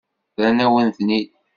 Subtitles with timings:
[0.35, 1.29] Rran-awen-ten-id.